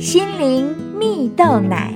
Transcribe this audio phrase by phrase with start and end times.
[0.00, 1.94] 心灵蜜豆奶。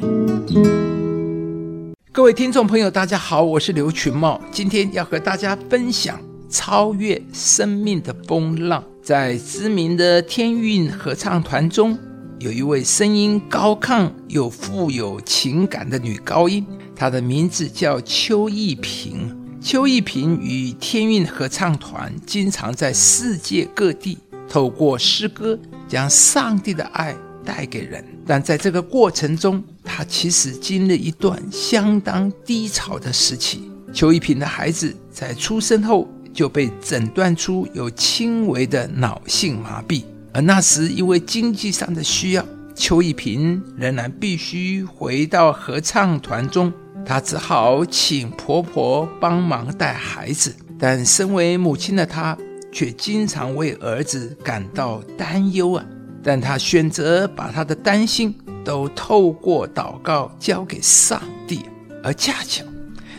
[2.12, 6.20] 各位听众朋友，大家好，我是刘群茂，今天要和大家分享
[6.50, 8.84] 超越生命的风浪。
[9.02, 11.98] 在知名的天韵合唱团中，
[12.40, 16.62] 有一位声音高亢又富有情感的女高音，
[16.94, 19.34] 她的名字叫邱逸萍。
[19.62, 25.58] 邱逸萍与天韵合唱团经常在世界各地透过诗歌
[25.88, 33.70] 将上帝的爱带给人，但在这个过程中，他其实经历一段相当低潮的时期。
[33.92, 46.72] 邱一平的孩子在出生后就被诊断出有轻微的脑性麻痹，而那时因为经济上的需要，邱一平仍然必须回到合唱团中，
[47.06, 50.52] 他只好请婆婆帮忙带孩子。
[50.76, 52.36] 但身为母亲的她，
[52.72, 55.84] 却经常为儿子感到担忧啊。
[56.24, 58.34] 但他选择把他的担心
[58.64, 61.60] 都透过祷告交给上帝，
[62.02, 62.64] 而恰巧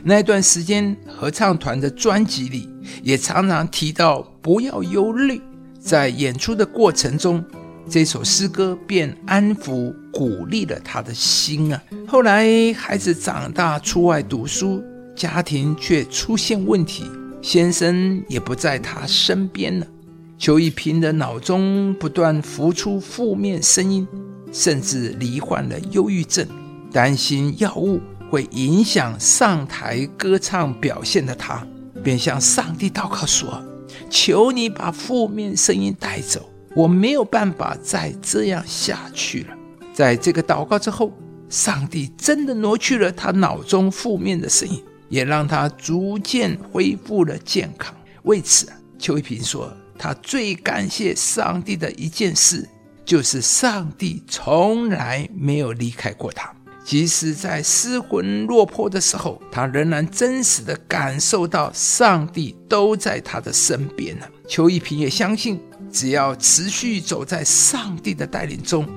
[0.03, 2.67] 那段时间合唱团的专辑里
[3.03, 5.39] 也常常提到“不要忧虑”。
[5.79, 7.43] 在演出的过程中，
[7.87, 11.79] 这首诗歌便安抚、鼓励了他的心啊。
[12.07, 14.83] 后来孩子长大出外读书，
[15.15, 17.05] 家庭却出现问题，
[17.41, 19.85] 先生也不在他身边了。
[20.37, 24.05] 邱一平的脑中不断浮出负面声音，
[24.51, 26.45] 甚至罹患了忧郁症，
[26.91, 31.65] 担心药物会影响上台歌唱表现的他，
[32.03, 33.63] 便向上帝祷告说
[34.11, 39.55] ：“求你把负面声音带走，我没有办法再这样下去了。”
[39.93, 41.13] 在这个祷告之后，
[41.47, 47.95] 上帝真的挪去了他脑中负面的声音，也让他逐渐恢复了健康。
[48.23, 48.67] 为此，
[48.99, 49.71] 邱一平说。
[49.97, 52.67] 他最感谢上帝的一件事，
[53.05, 56.53] 就是上帝从来没有离开过他。
[56.83, 64.25] 即使在失魂落魄的时候，他仍然真实的感受到上帝都在他的身边呢。
[64.47, 65.59] 邱一平也相信，
[65.91, 68.87] 只要持续走在上帝的带领中，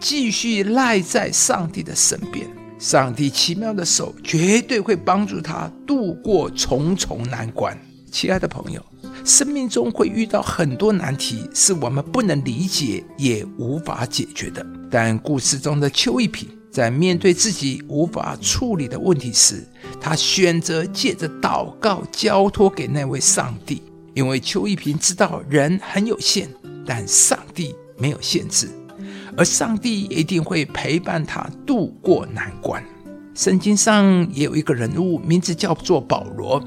[0.00, 2.44] 继续赖在上帝的身边，
[2.80, 7.78] 上帝奇妙的手绝对会帮助他度过重重难关。
[8.10, 8.84] 亲爱的朋友。
[9.26, 14.64] 生命中会遇到很多难题，是我们不能理解也无法解决的。
[14.88, 19.66] 但故事中的邱一平在面对自己无法处理的问题时，
[20.00, 23.82] 他选择借着祷告交托给那位上帝，
[24.14, 26.48] 因为邱一平知道人很有限，
[26.86, 28.68] 但上帝没有限制，
[29.36, 32.80] 而上帝一定会陪伴他度过难关。
[33.34, 36.62] 圣经上也有一个人物，名字叫做保罗。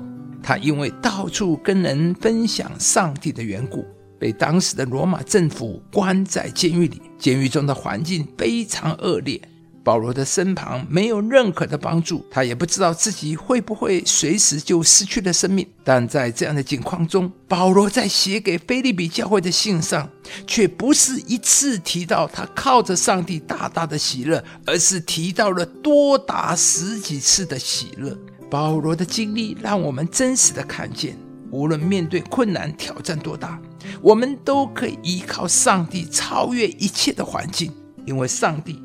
[0.49, 3.85] 他因为到处跟人分享上帝的缘故，
[4.17, 6.99] 被当时的罗马政府关在监狱里。
[7.19, 9.39] 监狱中的环境非常恶劣，
[9.83, 15.67] 保罗的身旁没有任何的帮助，他也不知道自己会不会随时就失去了生命。
[15.83, 20.09] 但在这样的境况中，保罗在写给菲利比教会的信上，
[20.47, 28.17] 却不是一次提到他靠着上帝大大的喜乐，而是提到了多达十几次的喜乐。
[28.49, 31.15] 保罗的经历让我们真实的看见，
[31.51, 33.59] 无论面对困难挑战多大，
[34.01, 37.71] 我们都可以依靠上帝超越一切的环境，
[38.05, 38.81] 因为上帝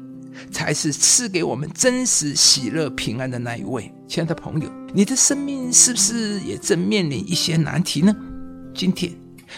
[0.51, 3.91] 才是赐给我们真实喜乐平安的那一位。
[4.07, 8.15] 亲爱的朋友，你的生命是不是也正面临一些难题呢？
[8.75, 9.13] 今天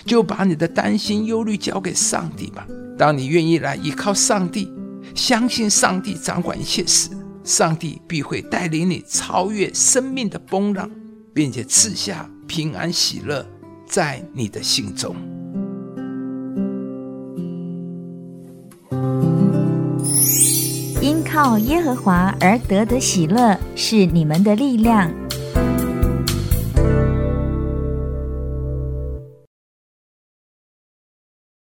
[0.05, 2.66] 就把你的担心忧虑交给上帝吧。
[2.97, 4.71] 当你愿意来依靠上帝，
[5.15, 7.11] 相信上帝掌管一切时，
[7.47, 10.91] 上帝必会带领你超越生命的风浪，
[11.33, 13.47] 并且赐下平安喜乐
[13.87, 15.15] 在你的心中。
[21.01, 25.09] 因靠耶和华而得的喜乐是你们的力量。